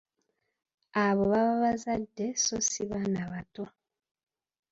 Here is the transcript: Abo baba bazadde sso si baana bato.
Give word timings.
Abo 1.03 1.23
baba 1.31 1.55
bazadde 1.65 2.25
sso 2.39 2.57
si 2.69 2.83
baana 2.89 3.21
bato. 3.31 3.63